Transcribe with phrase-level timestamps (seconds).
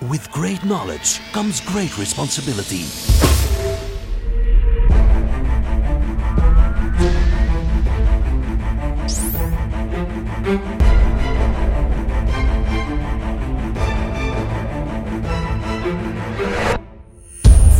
[0.00, 2.84] With great knowledge comes great responsibility.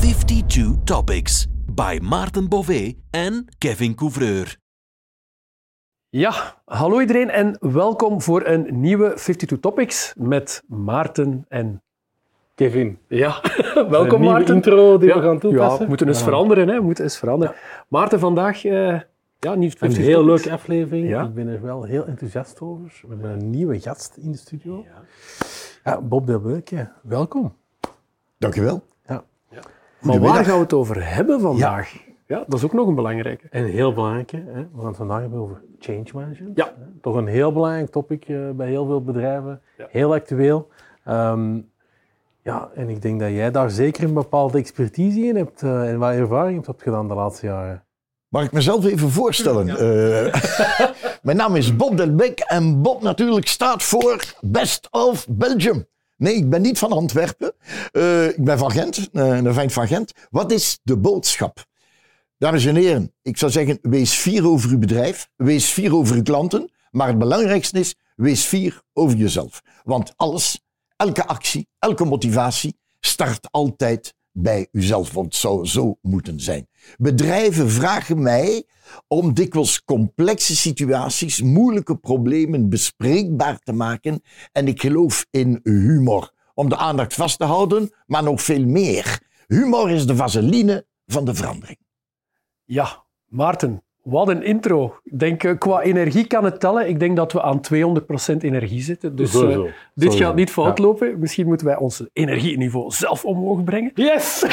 [0.01, 4.57] Fifty-two topics by Maarten Bové en Kevin Couvreur.
[6.09, 11.83] Ja, hallo iedereen en welkom voor een nieuwe 52 Topics met Maarten en
[12.55, 12.98] Kevin.
[13.09, 13.41] Ja,
[13.88, 14.55] welkom Maarten.
[14.55, 15.83] intro die ja, we gaan Ja, toepassen.
[15.83, 16.24] we moeten eens Ja.
[16.24, 16.74] veranderen, hè.
[16.77, 17.55] we moeten eens veranderen.
[17.88, 19.01] Maarten, vandaag eh
[19.38, 20.42] ja, niet Een 52 heel Topics.
[20.45, 21.09] leuke aflevering.
[21.09, 21.23] Ja.
[21.23, 23.01] Ik ben er wel heel enthousiast over.
[23.02, 24.84] We hebben een nieuwe gast in de studio.
[25.84, 27.55] Ja, Bob Delbeuke, welkom.
[28.38, 28.82] Dankjewel.
[29.07, 29.23] Ja.
[30.01, 31.96] Maar waar gaan we het over hebben vandaag?
[32.27, 32.45] Ja.
[32.46, 33.46] dat is ook nog een belangrijke.
[33.51, 36.57] En heel belangrijk, hè, we gaan het vandaag hebben over change management.
[36.57, 36.73] Ja.
[37.01, 39.60] Toch een heel belangrijk topic eh, bij heel veel bedrijven.
[39.79, 39.87] Ja.
[39.91, 40.68] Heel actueel.
[41.05, 41.59] Ehm,
[42.45, 45.99] ja, en ik denk dat jij daar zeker een bepaalde expertise in hebt eh, en
[45.99, 47.85] wat ervaring hebt gedaan de laatste jaren.
[48.29, 49.68] Mag ik mezelf even voorstellen?
[49.68, 50.41] Eh,
[51.23, 55.87] mijn naam is Bob Delbecq en Bob natuurlijk staat voor Best of Belgium.
[56.16, 57.52] Nee, ik ben niet van Antwerpen.
[57.93, 60.13] Eh, ik ben van Gent, eh, een vent van Gent.
[60.30, 61.65] Wat is de boodschap?
[62.38, 66.22] Dames en heren, ik zou zeggen, wees fier over uw bedrijf, wees fier over uw
[66.22, 69.62] klanten, maar het belangrijkste is, wees fier over jezelf.
[69.84, 70.63] Want alles,
[70.97, 76.69] elke actie, elke motivatie start altijd bij uzelf, want het zou zo moeten zijn.
[76.97, 78.64] Bedrijven vragen mij
[79.09, 84.22] om dikwijls complexe situaties, moeilijke problemen bespreekbaar te maken.
[84.53, 86.32] En ik geloof in humor.
[86.54, 89.22] Om de aandacht vast te houden, maar nog veel meer.
[89.47, 91.78] Humor is de vaseline van de verandering.
[92.65, 94.94] Ja, Maarten, wat een intro.
[95.03, 96.88] Ik denk, eh, qua energie kan het tellen.
[96.88, 99.16] Ik denk dat we aan 200% energie zitten.
[99.16, 99.61] Dus eh,
[99.94, 100.84] dit gaat niet fout Ja.
[100.84, 101.19] lopen.
[101.19, 103.91] Misschien moeten wij ons energieniveau zelf omhoog brengen.
[103.94, 104.44] Yes!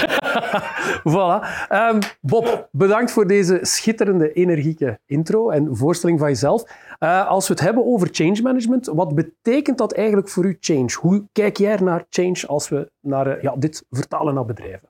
[1.10, 1.46] voilà.
[1.68, 6.64] Ehm, Bob, bedankt voor deze schitterende, energieke intro en voorstelling van jezelf.
[7.00, 10.90] Eh, als we het hebben over change management, wat betekent dat eigenlijk voor u change?
[11.00, 14.90] Hoe kijk jij naar change als we naar, ja, dit vertalen naar bedrijven?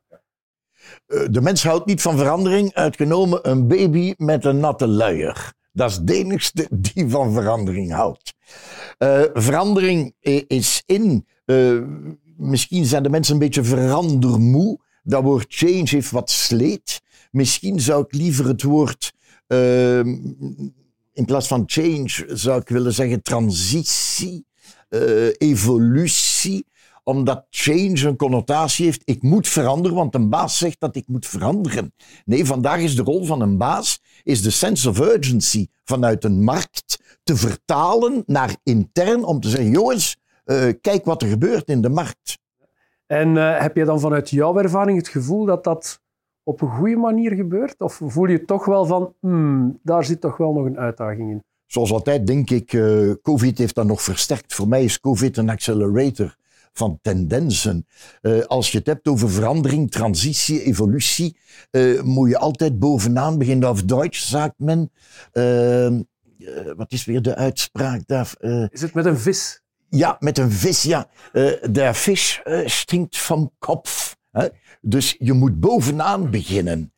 [1.07, 5.53] Eh, De mens houdt niet van verandering, uitgenomen een baby met een natte luier.
[5.73, 8.33] Dat is de enigste die van verandering houdt.
[8.97, 10.13] Eh, verandering
[10.47, 11.25] is in.
[11.45, 11.79] eh,
[12.37, 14.79] misschien zijn de mensen een beetje verandermoe.
[15.03, 17.01] Dat woord change heeft wat sleet.
[17.31, 19.11] Misschien zou ik liever het woord.
[19.47, 19.99] eh,
[21.13, 24.45] in plaats van change zou ik willen zeggen transitie,
[25.37, 26.65] evolutie
[27.17, 29.01] omdat change een connotatie heeft.
[29.05, 31.93] Ik moet veranderen, want een baas zegt dat ik moet veranderen.
[32.25, 36.43] Nee, vandaag is de rol van een baas is de sense of urgency vanuit een
[36.43, 41.81] markt te vertalen naar intern om te zeggen, jongens, eh, kijk wat er gebeurt in
[41.81, 42.39] de markt.
[43.05, 46.01] En eh, heb je dan vanuit jouw ervaring het gevoel dat dat
[46.43, 47.81] op een goede manier gebeurt?
[47.81, 51.43] Of voel je toch wel van, hmm, daar zit toch wel nog een uitdaging in?
[51.65, 54.53] Zoals altijd denk ik, eh, COVID heeft dat nog versterkt.
[54.53, 56.35] Voor mij is COVID een accelerator
[56.73, 57.87] van tendensen.
[58.21, 61.37] Eh, als je het hebt over verandering, transitie, evolutie,
[61.71, 63.69] eh, moet je altijd bovenaan beginnen.
[63.69, 64.91] Of Duits, sagt men.
[65.31, 65.93] Eh, eh,
[66.75, 68.33] wat is weer de uitspraak daar?
[68.71, 69.61] Is het met een vis?
[69.89, 71.09] ja, met een vis, ja.
[71.71, 73.87] De vis stinkt van kop.
[74.31, 74.47] Hè?
[74.81, 76.93] Dus je moet bovenaan beginnen.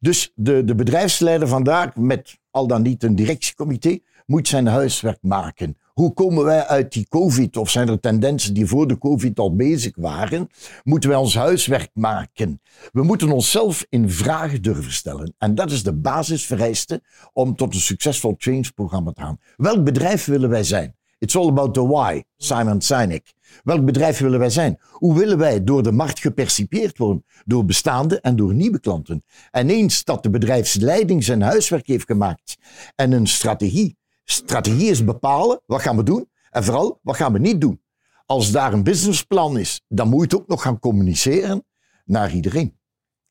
[0.00, 5.76] Dus de, de bedrijfsleider vandaag, met al dan niet een directiecomité, moet zijn huiswerk maken.
[5.98, 7.56] Hoe komen wij uit die COVID?
[7.56, 10.48] Of zijn er tendensen die voor de COVID al bezig waren?
[10.84, 12.60] Moeten wij ons huiswerk maken?
[12.92, 15.34] We moeten onszelf in vraag durven stellen.
[15.38, 19.38] En dat is de basisvereiste om tot een succesvol change-programma te gaan.
[19.56, 20.96] Welk bedrijf willen wij zijn?
[21.18, 23.32] It's all about the why, Simon Sinek.
[23.64, 24.78] Welk bedrijf willen wij zijn?
[24.90, 27.24] Hoe willen wij door de markt gepercipieerd worden?
[27.44, 29.24] Door bestaande en door nieuwe klanten.
[29.50, 32.58] En eens dat de bedrijfsleiding zijn huiswerk heeft gemaakt
[32.94, 33.97] en een strategie.
[34.30, 36.28] Strategie is bepalen, wat gaan we doen?
[36.50, 37.82] En vooral, wat gaan we niet doen?
[38.26, 41.64] Als daar een businessplan is, dan moet je het ook nog gaan communiceren
[42.04, 42.76] naar iedereen.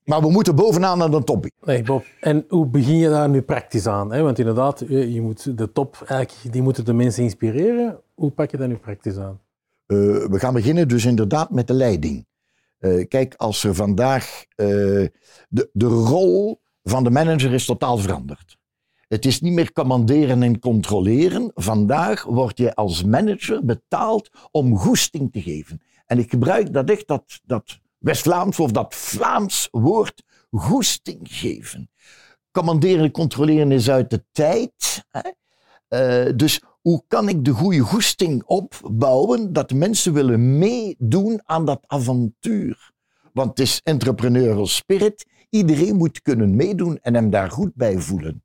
[0.03, 1.45] Maar we moeten bovenaan aan de top.
[1.61, 2.05] Nee, Bob.
[2.19, 4.11] En hoe begin je daar nu praktisch aan?
[4.11, 4.21] Hè?
[4.21, 7.99] Want inderdaad, je je moet de top, eigenlijk, die moeten de mensen inspireren.
[8.13, 9.39] Hoe pak je dat nu praktisch aan?
[9.85, 12.27] Eh, we gaan beginnen dus inderdaad met de leiding.
[12.77, 14.67] Eh, kijk, als er vandaag eh,
[15.49, 18.56] de, de rol van de manager is totaal veranderd.
[19.07, 21.51] Het is niet meer commanderen en controleren.
[21.53, 25.81] Vandaag word je als manager betaald om goesting te geven.
[26.05, 31.89] En ik gebruik dat echt, dat, dat West-Vlaams of dat Vlaams woord goesting geven.
[32.51, 35.05] Commanderen en controleren is uit de tijd.
[35.09, 35.29] Hè?
[35.87, 41.83] Eh, dus hoe kan ik de goede goesting opbouwen dat mensen willen meedoen aan dat
[41.85, 42.91] avontuur?
[43.33, 45.25] Want het is entrepreneurial spirit.
[45.49, 48.41] Iedereen moet kunnen meedoen en hem daar goed bij voelen.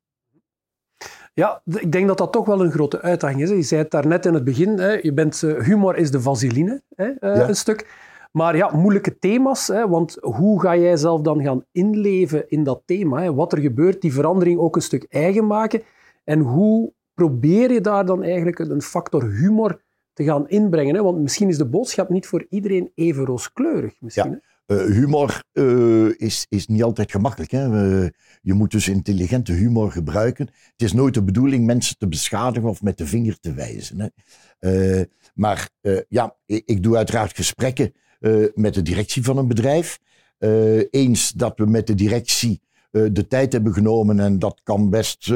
[1.33, 3.49] Ja, ik denk dat dat toch wel een grote uitdaging is.
[3.49, 6.81] Je zei het daarnet in het begin, hè, je bent, eh, humor is de vaseline,
[6.95, 7.47] hè, eh, Ja.
[7.47, 8.01] een stuk.
[8.31, 12.81] Maar ja, moeilijke thema's, hè, want hoe ga jij zelf dan gaan inleven in dat
[12.85, 13.21] thema?
[13.21, 13.33] Hè?
[13.33, 15.81] Wat er gebeurt, die verandering ook een stuk eigen maken.
[16.23, 19.81] En hoe probeer je daar dan eigenlijk een factor humor
[20.13, 20.95] te gaan inbrengen?
[20.95, 21.01] Hè?
[21.03, 23.93] Want misschien is de boodschap niet voor iedereen even rooskleurig.
[23.99, 24.39] Misschien, Ja.
[24.65, 27.51] Eh, humor eh, is, is niet altijd gemakkelijk.
[27.51, 27.63] Hè?
[28.41, 30.45] Je moet dus intelligente humor gebruiken.
[30.45, 33.99] Het is nooit de bedoeling mensen te beschadigen of met de vinger te wijzen.
[33.99, 34.07] Hè?
[34.99, 35.69] Eh, maar
[36.07, 37.93] ja, ik, doe uiteraard gesprekken
[38.53, 39.99] met de directie van een bedrijf.
[40.89, 42.61] Eens dat we met de directie
[42.91, 45.29] de tijd hebben genomen, en dat kan best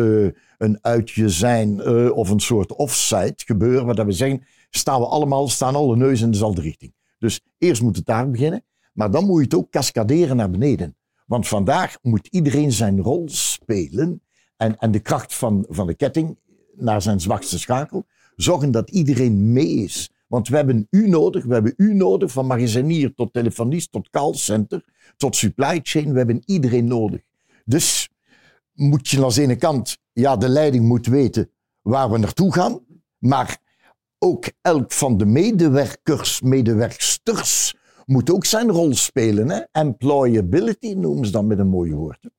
[0.57, 5.75] een uitje zijn of een soort offsite gebeuren, waar we zeggen, staan we allemaal, staan
[5.75, 6.93] alle neus in dezelfde richting.
[7.19, 8.63] Dus eerst moet het daar beginnen.
[8.97, 10.95] Maar dan moet je het ook cascaderen naar beneden.
[11.25, 14.21] Want vandaag moet iedereen zijn rol spelen.
[14.55, 16.37] En, en de kracht van, van de ketting
[16.75, 18.05] naar zijn zwakste schakel.
[18.35, 20.11] Zorgen dat iedereen mee is.
[20.27, 21.45] Want we hebben u nodig.
[21.45, 22.31] We hebben u nodig.
[22.31, 24.83] Van magazinier tot telefonist tot callcenter.
[25.17, 26.11] Tot supply chain.
[26.11, 27.21] We hebben iedereen nodig.
[27.65, 28.09] Dus
[28.73, 29.97] moet je aan de ene kant.
[30.13, 31.51] Ja, de leiding moet weten
[31.81, 32.79] waar we naartoe gaan.
[33.17, 33.57] Maar
[34.19, 37.75] ook elk van de medewerkers, medewerksters
[38.07, 39.49] moet ook zijn rol spelen.
[39.49, 39.61] Hè?
[39.71, 42.29] Employability noemen ze dan met een mooi woord.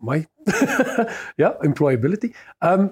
[0.00, 0.26] Amai.
[1.42, 2.32] ja, employability.
[2.58, 2.86] Ehm,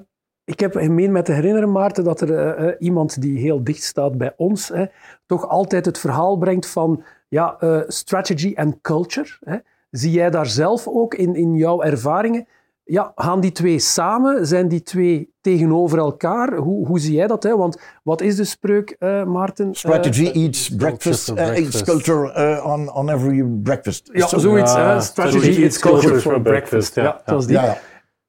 [0.45, 3.83] ik heb gemeen met te herinneren, Maarten, dat er eh, eh, iemand die heel dicht
[3.83, 4.87] staat bij ons, hè,
[5.27, 9.29] toch altijd het verhaal brengt van ja, eh, strategy en culture.
[9.41, 9.57] Hè.
[9.91, 12.47] Zie jij daar zelf ook in, in jouw ervaringen?
[12.93, 14.47] Ja, gaan die twee samen?
[14.47, 16.57] Zijn die twee tegenover elkaar?
[16.57, 17.43] Hoe, hoe zie jij dat?
[17.43, 17.57] Hè?
[17.57, 19.75] Want wat is de spreuk, eh, Maarten?
[19.75, 24.11] Strategy Eh, eats breakfast, uh, eats culture uh, on, on every breakfast.
[24.13, 24.75] ja, Zo- zoiets.
[24.75, 25.01] Hè?
[25.01, 26.43] Strategy, is culture culture for breakfast.
[26.43, 27.03] breakfast, ja.
[27.03, 27.57] Ja, dat is die.
[27.57, 27.79] Ja, ja.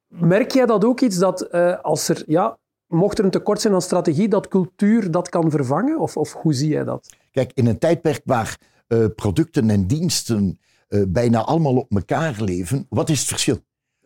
[0.08, 3.74] Merk jij dat ook iets dat eh, als er, ja, mocht er een tekort zijn
[3.74, 5.98] aan strategie, dat cultuur dat kan vervangen?
[5.98, 7.08] Of, of hoe zie jij dat?
[7.30, 10.58] Kijk, in een tijdperk waar eh, producten en diensten
[10.88, 13.58] eh, bijna allemaal op elkaar leven, wat is het verschil?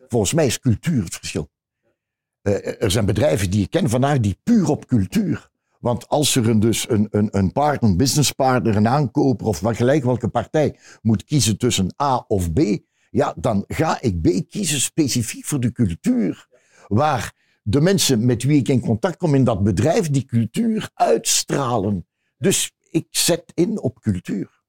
[0.09, 1.49] Volgens mij is cultuur het verschil.
[2.41, 5.49] Eh, er zijn bedrijven die ik ken vandaag die puur op cultuur.
[5.79, 9.75] Want als er een, dus een, een, een partner, een businesspartner, een aankoper of wat
[9.75, 12.59] gelijk welke partij moet kiezen tussen A of B,
[13.11, 16.47] ja, dan ga ik B kiezen specifiek voor de cultuur.
[16.87, 17.33] Waar
[17.63, 22.07] de mensen met wie ik in contact kom in dat bedrijf die cultuur uitstralen.
[22.37, 24.59] Dus ik zet in op cultuur.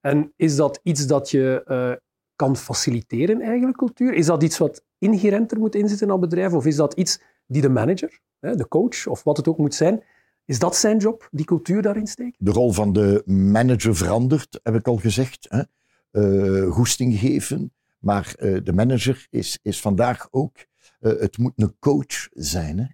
[0.00, 1.92] En is dat iets dat je eh,
[2.40, 4.14] kan faciliteren, eigenlijk, cultuur?
[4.14, 6.52] Is dat iets wat inherenter moet inzitten in een bedrijf?
[6.52, 10.02] Of is dat iets die de manager, de coach, of wat het ook moet zijn,
[10.44, 12.34] is dat zijn job, die cultuur daarin steken?
[12.38, 15.46] De rol van de manager verandert, heb ik al gezegd.
[15.48, 15.62] Hè?
[16.10, 17.72] Eh, goesting geven.
[17.98, 20.56] Maar eh, de manager is, is vandaag ook,
[21.00, 22.78] eh, het moet een coach zijn.
[22.78, 22.84] Hè?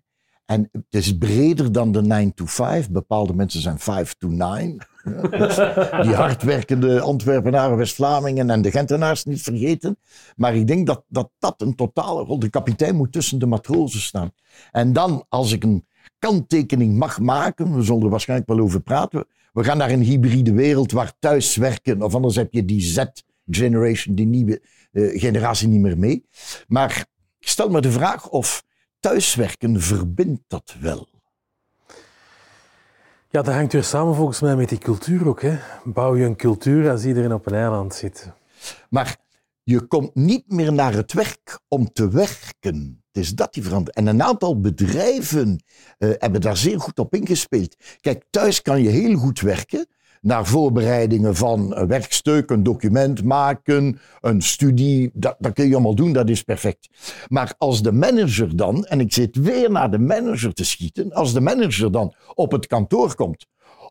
[0.47, 2.91] En het is breder dan de 9 to 5.
[2.91, 4.87] Bepaalde mensen zijn 5 to 9.
[5.05, 5.55] Ja, dus
[6.07, 9.99] die hardwerkende Antwerpenaren, West-Vlamingen en de Gentenaars niet vergeten.
[10.37, 12.39] Maar ik denk dat, dat dat een totale rol...
[12.39, 14.31] De kapitein moet tussen de matrozen staan.
[14.73, 15.87] En dan, als ik een
[16.19, 19.27] kanttekening mag maken, we zullen er waarschijnlijk wel over praten.
[19.53, 24.27] We gaan naar een hybride wereld waar thuiswerken, of anders heb je die Z-generation, die
[24.27, 24.63] nieuwe
[24.93, 26.25] eh, generatie niet meer mee.
[26.69, 27.07] Maar
[27.39, 28.65] ik stel me de vraag of
[29.01, 31.09] thuiswerken verbindt dat wel.
[33.31, 35.43] Ja, dat hangt weer samen volgens mij met die cultuur ook.
[35.43, 35.59] Hè.
[35.85, 38.31] Bouw je een cultuur als iedereen op een eiland zit?
[38.91, 39.17] Maar
[39.63, 43.05] je komt niet meer naar het werk om te werken.
[43.13, 43.97] Het is dat die verandert.
[43.97, 45.63] En een aantal bedrijven
[45.99, 47.77] eh, hebben daar zeer goed op ingespeeld.
[48.01, 49.87] Kijk, thuis kan je heel goed werken
[50.27, 55.11] naar voorbereidingen van werkstuk, een document maken, een studie.
[55.13, 56.89] Dat, dat kun je allemaal doen, dat is perfect.
[57.29, 61.33] Maar als de manager dan, en ik zit weer naar de manager te schieten, als
[61.33, 63.47] de manager dan op het kantoor komt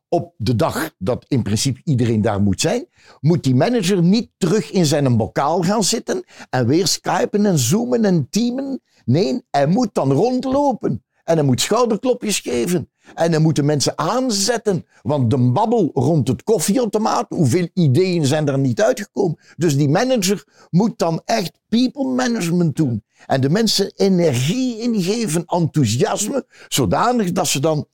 [0.10, 2.88] op de dag dat in principe iedereen daar moet zijn,
[3.20, 8.06] moet die manager niet terug in zijn bokaal gaan zitten en weer skypen en zoomen
[8.06, 8.82] en teamen.
[9.06, 11.04] Nee, hij moet dan rondlopen.
[11.24, 12.90] En hij moet schouderklopjes geven.
[13.14, 14.86] En hij moet de mensen aanzetten.
[15.02, 19.40] Want de babbel rond het koffieautomaat, hoeveel ideeën zijn er niet uitgekomen.
[19.58, 23.04] Dus die manager moet dan echt people management doen.
[23.26, 27.88] En de mensen energie ingeven, enthousiasme, zodanig dat ze dan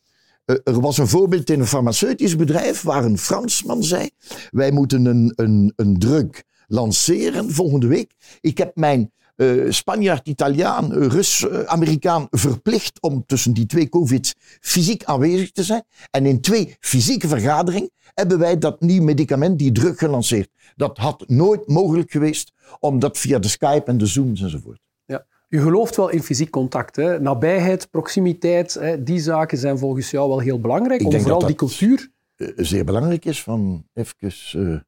[0.46, 4.10] eh, er was een voorbeeld in een farmaceutisch bedrijf waar een Fransman zei:
[4.50, 8.12] Wij moeten een, een, een drug lanceren volgende week.
[8.42, 13.90] Ik heb mijn eh, Spanjaard, Italiaan, eh, Rus, eh, Amerikaan verplicht om tussen die twee
[13.90, 15.84] COVID's fysiek aanwezig te zijn.
[16.12, 20.50] En in twee fysieke vergaderingen hebben wij dat nieuw medicament, die drug, gelanceerd.
[20.76, 24.80] Dat had nooit mogelijk geweest, omdat via de Skype en de Zooms enzovoort.
[25.06, 25.26] Ja.
[25.50, 26.96] U gelooft wel in fysiek contact.
[26.96, 27.20] Hè?
[27.20, 29.04] Nabijheid, proximiteit, hè?
[29.04, 31.02] die zaken zijn volgens jou wel heel belangrijk.
[31.02, 32.12] Ik om vooral dat die cultuur...
[32.56, 34.86] zeer belangrijk is van even.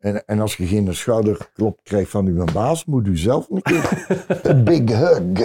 [0.00, 4.06] En, en als je geen schouderklop krijgt van uw baas, moet u zelf een keer
[4.42, 5.38] een big hug.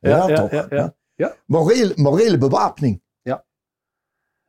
[0.00, 0.50] Ja, ja, toch?
[0.50, 0.94] ja, ja.
[1.14, 1.36] Ja.
[1.46, 3.00] Morele, morele bewapening.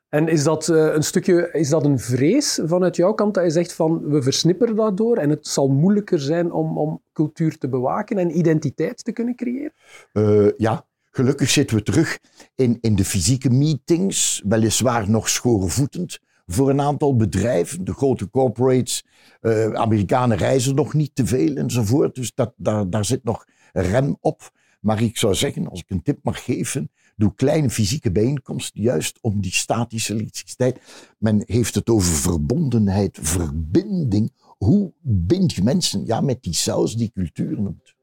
[0.09, 3.49] En is dat, eh, een stukje, is dat een vrees vanuit jouw kant dat je
[3.49, 7.69] zegt van we versnipperen dat door en het zal moeilijker zijn om, om cultuur te
[7.69, 9.73] bewaken en identiteit te kunnen creëren?
[10.13, 12.19] Eh, ja, gelukkig zitten we terug
[12.55, 17.84] in, in de fysieke meetings, weliswaar nog schoorvoetend voor een aantal bedrijven.
[17.84, 19.06] De grote corporates,
[19.42, 22.16] eh, Amerikanen reizen nog niet te veel enzovoort.
[22.16, 24.51] Dus dat, daar, daar zit nog rem op.
[24.80, 29.18] Maar ik zou zeggen, als ik een tip mag geven, doe kleine fysieke bijeenkomsten juist
[29.22, 30.80] om die statische elektriciteit.
[31.18, 34.32] Men heeft het over verbondenheid, verbinding.
[34.58, 37.96] Hoe bind je mensen ja, met die saus die cultuur noemt?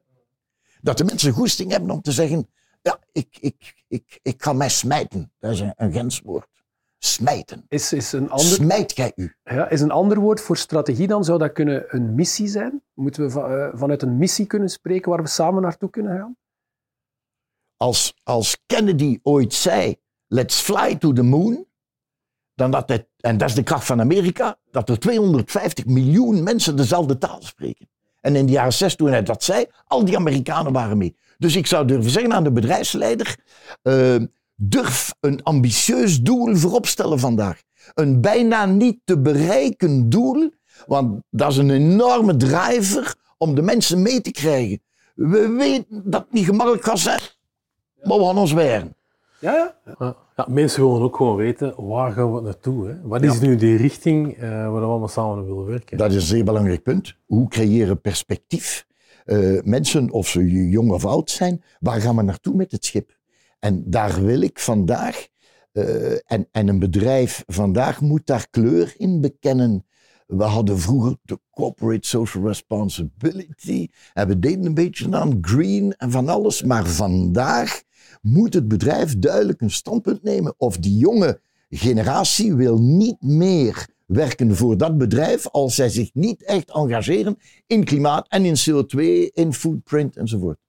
[0.81, 2.49] Dat de mensen goesting hebben om te zeggen,
[2.83, 5.33] ja, ik, ik, ik, ik ga mij smijten.
[5.39, 6.49] Dat is een, een grenswoord.
[7.05, 7.65] Smijten.
[7.69, 9.35] Is, is, een ander, Smijt jij u?
[9.43, 11.25] ja, is een ander woord voor strategie dan?
[11.25, 12.83] Zou dat kunnen een missie zijn?
[12.95, 16.37] Moeten we eh, vanuit een missie kunnen spreken waar we samen naartoe kunnen gaan?
[17.77, 19.97] Als, als Kennedy ooit zei,
[20.27, 21.67] let's fly to the moon,
[22.55, 26.77] dan dat het, en dat is de kracht van Amerika, dat er 250 miljoen mensen
[26.77, 27.89] dezelfde taal spreken.
[28.21, 31.17] En in de jaren 60 toen hij dat zei, al die Amerikanen waren mee.
[31.39, 33.37] Dus ik zou durven zeggen aan de bedrijfsleider,
[33.83, 34.17] eh,
[34.69, 37.63] durf een ambitieus doel voorop stellen vandaag.
[37.95, 40.51] Een bijna niet te bereiken doel,
[40.87, 44.83] want dat is een enorme driver om de mensen mee te krijgen.
[45.15, 47.21] We weten dat het niet gemakkelijk gaat zijn,
[48.03, 48.97] maar we gaan ons weeren.
[49.39, 49.95] Ja, ja.
[49.99, 52.89] Ja, ja, mensen willen ook gewoon weten, waar gaan we naartoe?
[52.89, 52.95] Hè?
[53.03, 55.99] Wat is nu die richting eh, waar we allemaal samen willen werken?
[55.99, 57.15] Dat is een zeer belangrijk punt.
[57.27, 58.87] Hoe creëren perspectief?
[59.25, 63.17] Eh, mensen, of ze jong of oud zijn, waar gaan we naartoe met het schip?
[63.65, 65.27] En daar wil ik vandaag,
[65.73, 69.87] eh, en, en een bedrijf vandaag moet daar kleur in bekennen.
[70.27, 73.89] We hadden vroeger de corporate social responsibility.
[74.13, 76.63] En we deden een beetje aan green en van alles.
[76.63, 77.83] Maar vandaag
[78.23, 80.55] moet het bedrijf duidelijk een standpunt nemen.
[80.57, 86.43] Of die jonge generatie wil niet meer werken voor dat bedrijf als zij zich niet
[86.43, 88.99] echt engageren in klimaat en in CO2,
[89.33, 90.64] in footprint enzovoort.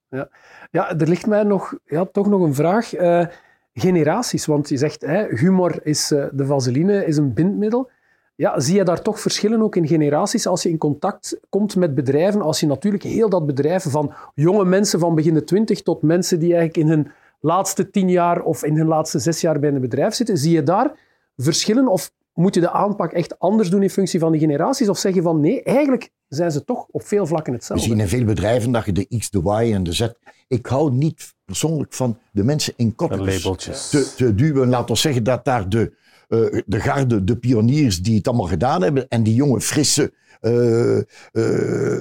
[0.70, 2.94] Ja, er ligt mij nog, ja, toch nog een vraag.
[2.94, 3.26] Eh,
[3.74, 7.90] generaties, want je zegt hè, humor is eh, de vaseline, is een bindmiddel.
[8.34, 11.94] Ja, zie je daar toch verschillen ook in generaties als je in contact komt met
[11.94, 12.42] bedrijven?
[12.42, 16.38] Als je natuurlijk heel dat bedrijf van jonge mensen van begin de twintig tot mensen
[16.38, 19.80] die eigenlijk in hun laatste tien jaar of in hun laatste zes jaar bij een
[19.80, 20.90] bedrijf zitten, zie je daar
[21.36, 24.88] verschillen of moet je de aanpak echt anders doen in functie van die generaties?
[24.88, 27.86] Of zeg je van nee, eigenlijk zijn ze toch op veel vlakken We hetzelfde?
[27.86, 30.08] zien in veel bedrijven dat je de X, de Y en de Z.
[30.48, 33.90] Ik hou niet persoonlijk van de mensen in kopjes labeltjes.
[33.90, 34.68] te, te duwen.
[34.68, 35.92] Laat ons zeggen dat daar de,
[36.28, 40.98] eh, de garde, de pioniers die het allemaal gedaan hebben en die jonge, frisse, eh,
[40.98, 41.04] eh,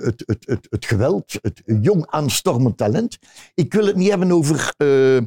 [0.03, 3.17] het, het, het, het geweld, het jong aanstormend talent.
[3.53, 5.17] Ik wil het niet hebben over eh,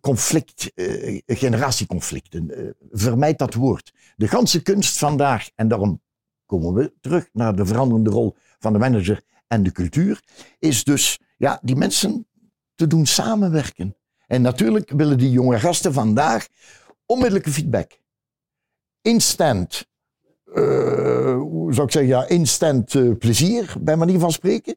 [0.00, 2.50] conflict, eh, generatieconflicten.
[2.50, 3.92] Eh, vermijd dat woord.
[4.16, 6.02] De ganse kunst vandaag, en daarom
[6.46, 10.22] komen we terug naar de veranderende rol van de manager en de cultuur,
[10.58, 12.26] is dus ja, die mensen
[12.74, 13.96] te doen samenwerken.
[14.26, 16.46] En natuurlijk willen die jonge gasten vandaag
[17.06, 17.98] onmiddellijke feedback.
[19.02, 19.86] Instant,
[20.54, 24.76] hoe zou ik zeggen, ja, instant plezier, bij manier van spreken.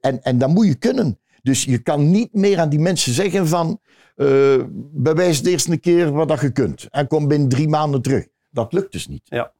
[0.00, 1.18] En, en dat moet je kunnen.
[1.48, 3.80] Dus je kan niet meer aan die mensen zeggen van,
[4.16, 4.62] eh,
[4.92, 6.86] bewijs de eerste keer wat dat je kunt.
[6.90, 8.26] En kom binnen drie maanden terug.
[8.50, 9.22] Dat lukt dus niet.
[9.24, 9.52] Ja.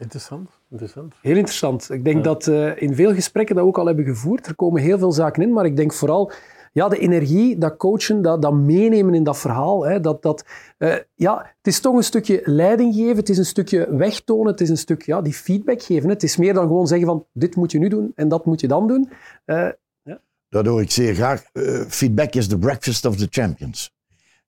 [0.00, 1.14] Interessant, interessant.
[1.20, 1.90] Heel interessant.
[1.90, 4.82] Ik denk dat uh, in veel gesprekken dat we ook al hebben gevoerd, er komen
[4.82, 6.32] heel veel zaken in, maar ik denk vooral
[6.72, 9.86] ja, de energie, dat coachen, dat, dat meenemen in dat verhaal.
[9.86, 10.44] Hè, dat, dat,
[10.78, 14.60] uh, ja, het is toch een stukje leiding geven, het is een stukje wegtonen, het
[14.60, 16.04] is een stuk ja, die feedback geven.
[16.04, 16.12] Hè.
[16.12, 18.60] Het is meer dan gewoon zeggen van dit moet je nu doen en dat moet
[18.60, 19.08] je dan doen.
[19.46, 19.76] Uh, ja.
[20.54, 21.44] Dat hoor ik zeer graag.
[21.88, 23.92] feedback is the breakfast of the champions.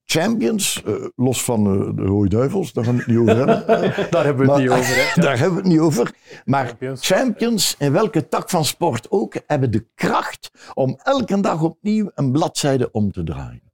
[0.04, 3.66] Champions, uh, los van uh, de Rode Duivels, daar gaan we het niet over hebben.
[4.10, 4.94] daar hebben we het maar, niet over.
[4.94, 5.20] Hè?
[5.26, 6.14] Daar hebben we het niet over.
[6.44, 7.06] Maar champions.
[7.06, 12.32] champions, in welke tak van sport ook, hebben de kracht om elke dag opnieuw een
[12.32, 13.72] bladzijde om te draaien.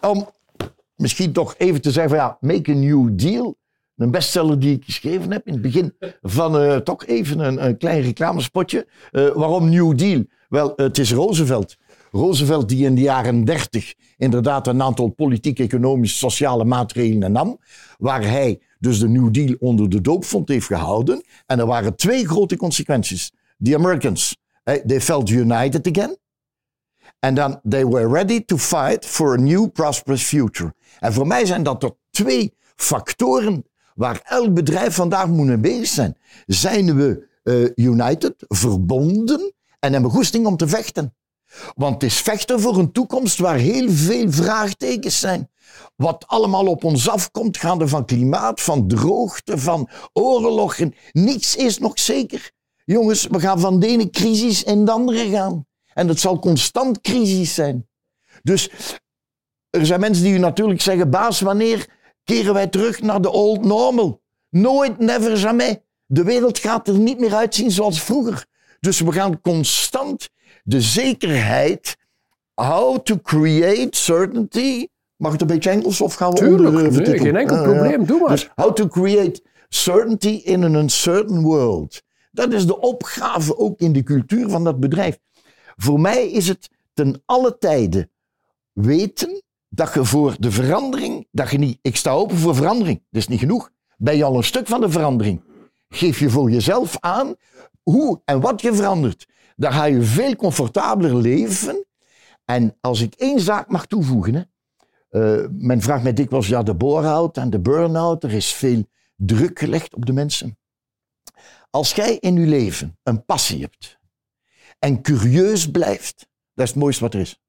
[0.00, 0.30] Om
[0.94, 3.58] misschien toch even te zeggen van ja, make a new deal.
[3.96, 8.00] Een bestseller die ik geschreven heb in het begin van toch even een, een klein
[8.00, 8.86] reclamespotje.
[9.10, 10.24] waarom New Deal?
[10.48, 11.76] Wel, het is Roosevelt.
[12.10, 17.58] Roosevelt die in de jaren 30 inderdaad een aantal politiek, economisch, sociale maatregelen nam,
[17.98, 21.24] waar hij dus de New Deal onder de doopvond heeft gehouden.
[21.46, 23.32] En er waren twee grote consequenties.
[23.62, 26.18] The Americans, they felt united again.
[27.18, 30.74] En dan, they were ready to fight for a new prosperous future.
[31.00, 33.64] En voor mij zijn dat er twee factoren
[33.94, 36.16] waar elk bedrijf vandaag moet mee bezig zijn.
[36.46, 41.16] Zijn we eh, united, verbonden en hebben goesting om te vechten?
[41.74, 45.50] Want het is vechten voor een toekomst waar heel veel vraagtekens zijn.
[45.96, 50.94] Wat allemaal op ons afkomt, gaande van klimaat, van droogte, van oorlogen.
[51.12, 52.50] Niets is nog zeker.
[52.84, 55.66] Jongens, we gaan van de ene crisis in de andere gaan.
[55.94, 57.88] En het zal constant crisis zijn.
[58.42, 58.70] Dus
[59.70, 61.88] er zijn mensen die u natuurlijk zeggen, baas, wanneer
[62.24, 64.22] keren wij terug naar de old normal?
[64.50, 65.78] Nooit, never, jamais.
[66.06, 68.46] De wereld gaat er niet meer uitzien zoals vroeger.
[68.80, 70.28] Dus we gaan constant
[70.64, 71.96] de zekerheid,
[72.54, 74.86] how to create certainty.
[75.16, 77.20] Mag het een beetje Engels of gaan we Tuurlijk, onder, nee, vertitelen?
[77.20, 77.72] geen enkel Ah, ja.
[77.72, 78.28] probleem, doe maar.
[78.30, 82.02] Dus how to create certainty in an uncertain world.
[82.30, 85.18] Dat is de opgave ook in de cultuur van dat bedrijf.
[85.76, 88.08] Voor mij is het ten alle tijde
[88.72, 93.20] weten dat je voor de verandering, dat je niet, ik sta open voor verandering, dat
[93.22, 93.70] is niet genoeg.
[93.96, 95.40] Ben je al een stuk van de verandering?
[95.88, 97.34] Geef je voor jezelf aan
[97.82, 99.28] hoe en wat je verandert.
[99.56, 101.86] Dan ga je veel comfortabeler leven.
[102.44, 104.42] En als ik één zaak mag toevoegen, hè,
[105.08, 108.84] eh, men vraagt mij dikwijls, ja, de bore-out en de burn-out, er is veel
[109.16, 110.58] druk gelegd op de mensen.
[111.70, 113.98] Als jij in je leven een passie hebt
[114.78, 117.40] en curieus blijft, dat is het mooiste wat er is.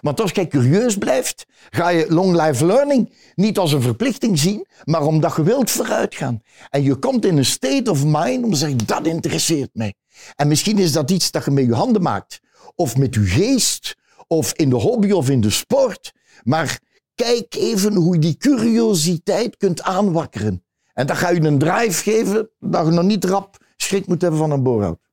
[0.00, 4.66] Want als jij curieus blijft, ga je long life learning niet als een verplichting zien,
[4.84, 6.42] maar omdat je wilt vooruitgaan.
[6.70, 9.94] En je komt in een state of mind om te zeggen, dat interesseert mij.
[10.36, 12.40] En misschien is dat iets dat je met je handen maakt,
[12.74, 13.96] of met je geest,
[14.26, 16.12] of in de hobby of in de sport.
[16.42, 16.80] Maar
[17.14, 20.64] kijk even hoe je die curiositeit kunt aanwakkeren.
[20.92, 24.40] En dat ga je een drive geven dat je nog niet rap schrik moet hebben
[24.40, 25.09] van een boorhout.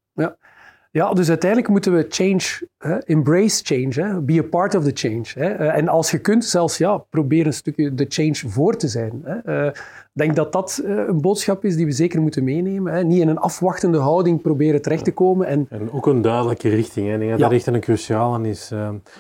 [0.92, 1.14] Ja.
[1.14, 5.26] dus uiteindelijk moeten we change, hè, embrace change, hè, be a part of the change.
[5.34, 5.50] Hè.
[5.54, 9.22] Eh, En als je kunt, zelfs ja, probeer een stukje de change voor te zijn.
[9.24, 9.38] Hè.
[9.66, 9.74] Eh,
[10.18, 12.94] Ik denk dat dat eh, een boodschap is die we zeker moeten meenemen.
[12.94, 13.04] Hè.
[13.04, 15.48] Niet in een afwachtende houding proberen terecht te komen.
[15.48, 17.08] En En ook een duidelijke richting.
[17.08, 17.14] Hè.
[17.14, 17.46] Ik denk dat Ja.
[17.48, 18.72] dat echt een cruciale is.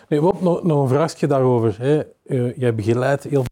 [0.09, 1.75] Nee, nog, nog een vraagje daarover.
[1.79, 2.03] Hè.
[2.25, 3.43] Eh, jij begeleidt heel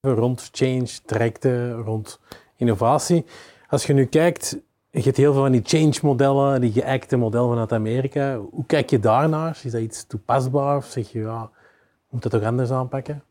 [0.00, 2.20] veel rond change, trajecten, rond
[2.56, 3.24] innovatie.
[3.68, 4.60] Als je nu kijkt,
[4.92, 8.38] je hebt heel veel van die change-modellen, die geëikte modellen vanuit Amerika.
[8.50, 9.60] Hoe kijk je daarnaar?
[9.62, 10.76] Is dat iets toepasbaar?
[10.76, 11.50] Of zeg je, ja,
[12.10, 13.22] moet dat toch anders aanpakken?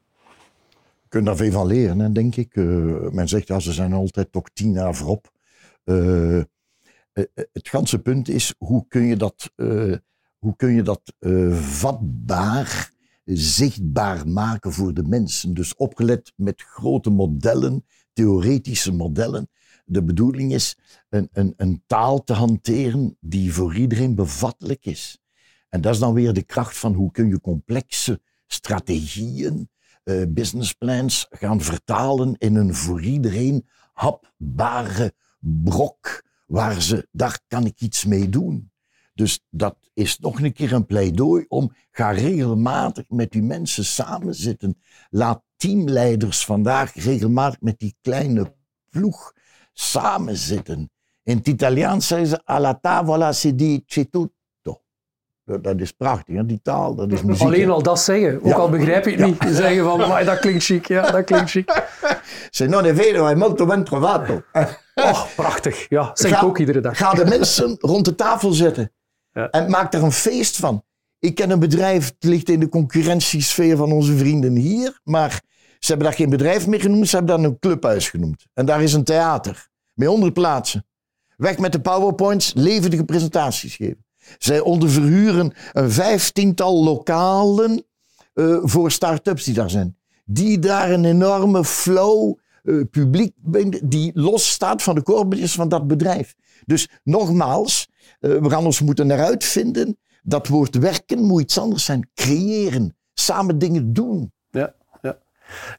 [1.01, 2.55] Je kunt daar veel van leren, denk ik.
[2.55, 2.65] Eh,
[3.11, 5.31] men zegt, ja, ze zijn altijd toch tien jaar voorop.
[5.83, 6.45] Eh, eh,
[7.33, 9.51] het ganse punt is, hoe kun je dat,
[10.37, 11.13] hoe kun je dat
[11.51, 12.91] vatbaar,
[13.23, 15.53] zichtbaar maken voor de mensen?
[15.53, 19.49] Dus opgelet met grote modellen, theoretische modellen.
[19.91, 20.77] De bedoeling is
[21.09, 25.19] een, een, een taal te hanteren die voor iedereen bevattelijk is.
[25.69, 29.69] En dat is dan weer de kracht van hoe kun je complexe strategieën,
[30.03, 37.81] eh, businessplans gaan vertalen in een voor iedereen hapbare brok waar ze, daar kan ik
[37.81, 38.71] iets mee doen.
[39.13, 44.77] Dus dat is nog een keer een pleidooi om, ga regelmatig met die mensen samenzitten.
[45.09, 48.55] Laat teamleiders vandaag regelmatig met die kleine
[48.89, 49.33] ploeg
[49.73, 50.91] samenzitten.
[51.23, 54.29] In het Italiaans zeggen ze, alla tavola si dice tutto.
[55.61, 56.45] Dat, is prachtig, hè?
[56.45, 57.47] die taal, dat is muziek.
[57.47, 58.55] alleen al dat zeggen, ook Ja.
[58.55, 61.83] al begrijp je het niet, zeggen van, "Amai, dat klinkt chic, ja, dat klinkt chic.
[62.49, 64.43] Se non è vero, è molto ben trovato.
[64.95, 65.85] Oh, prachtig.
[65.89, 66.97] Ja, zeg ik ook iedere dag.
[66.97, 68.91] Ga de mensen rond de tafel zetten.
[69.31, 69.49] Ja.
[69.49, 70.83] En maak er een feest van.
[71.19, 74.99] Ik ken een bedrijf, het ligt in de concurrentiesfeer van onze vrienden hier.
[75.03, 75.41] Maar
[75.81, 78.45] ze hebben daar geen bedrijf meer genoemd, ze hebben daar een clubhuis genoemd.
[78.53, 79.69] En daar is een theater.
[79.93, 80.85] Met honderd plaatsen.
[81.37, 84.05] Weg met de powerpoints, levendige presentaties geven.
[84.37, 87.83] Zij onderverhuren een vijftiental lokalen
[88.33, 89.97] eh, voor start-ups die daar zijn.
[90.25, 93.33] Die daar een enorme flow eh, publiek
[93.83, 96.35] die losstaat van de korbetjes van dat bedrijf.
[96.65, 97.89] Dus nogmaals,
[98.19, 99.97] eh, we gaan ons moeten eruit vinden.
[100.23, 102.09] Dat woord werken moet iets anders zijn.
[102.13, 102.95] Creëren.
[103.13, 104.31] Samen dingen doen.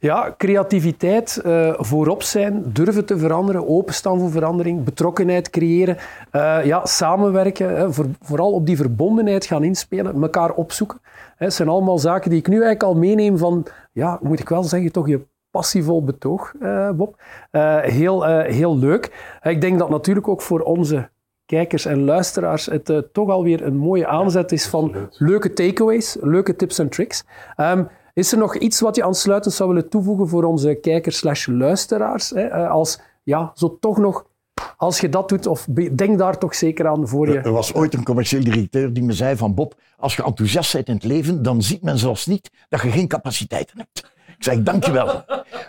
[0.00, 5.96] Ja, creativiteit, eh, voorop zijn, durven te veranderen, openstaan voor verandering, betrokkenheid creëren,
[6.30, 11.00] eh, ja, samenwerken, hè, voor, vooral op die verbondenheid gaan inspelen, elkaar opzoeken.
[11.36, 14.48] Hè, Het zijn allemaal zaken die ik nu eigenlijk al meeneem van, ja, moet ik
[14.48, 17.20] wel zeggen, toch je passievol betoog, eh, Bob.
[17.82, 19.36] Heel, heel leuk.
[19.42, 21.08] Ik denk dat natuurlijk ook voor onze
[21.46, 26.56] kijkers en luisteraars het uh, toch alweer een mooie aanzet is van leuke takeaways, leuke
[26.56, 27.24] tips en tricks.
[27.56, 32.30] Um, is er nog iets wat je aansluitend zou willen toevoegen voor onze kijkers luisteraars?
[32.30, 32.46] Hè?
[32.46, 34.24] Uh, als, ja, zo toch nog
[34.76, 37.38] als je dat doet, of denk daar toch zeker aan voor je.
[37.38, 40.88] Er was ooit een commercieel directeur die me zei van Bob, als je enthousiast bent
[40.88, 44.10] in het leven, dan ziet men zelfs niet dat je geen capaciteiten hebt.
[44.36, 45.24] Ik zeg, dankjewel.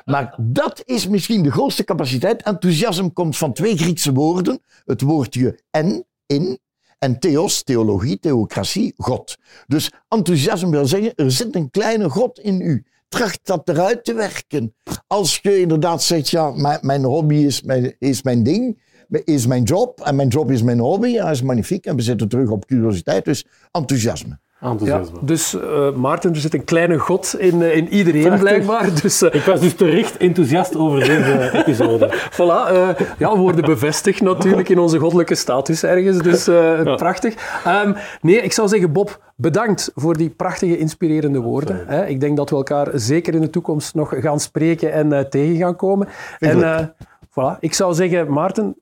[0.06, 2.44] Maar dat is misschien de grootste capaciteit.
[2.44, 4.62] Enthousiasme komt van twee Griekse woorden.
[4.86, 6.60] Het woordje en, in,
[7.04, 9.38] en theos, theologie, theocratie, God.
[9.68, 12.86] Dus enthousiasme wil zeggen, er zit een kleine God in u.
[13.08, 14.76] Tracht dat eruit te werken.
[15.08, 20.02] Als je inderdaad zegt, ja, mijn, hobby is mijn, is mijn ding, is mijn job,
[20.02, 21.86] en mijn job is mijn hobby, ja, is magnifiek.
[21.86, 24.40] En we zitten terug op curiositeit, dus enthousiasme.
[24.64, 25.18] Enthousiasme.
[25.20, 28.42] Ja, dus uh, Maarten, er zit een kleine god in, uh, in iedereen Prachtig.
[28.42, 29.02] blijkbaar.
[29.02, 32.14] Dus, uh, ik was dus terecht enthousiast over deze episode.
[32.32, 32.72] voilà,
[33.18, 36.18] ja, we worden bevestigd natuurlijk in onze goddelijke status ergens.
[36.18, 36.96] Dus ja.
[36.96, 37.62] prachtig.
[37.86, 41.84] Um, nee, ik zou zeggen, Bob, bedankt voor die prachtige, inspirerende woorden.
[41.88, 42.06] Hè.
[42.06, 45.76] Ik denk dat we elkaar zeker in de toekomst nog gaan spreken en tegen gaan
[45.76, 46.08] komen.
[46.40, 46.96] En
[47.30, 48.76] voilà, ik zou zeggen, Maarten,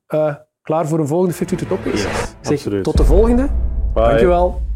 [0.62, 2.04] klaar voor een volgende Fit to Top is.
[2.04, 3.50] Yes, zeg, tot de volgende.
[3.94, 4.04] Bye.
[4.04, 4.70] Dankjewel.